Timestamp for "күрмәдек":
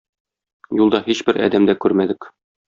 1.87-2.33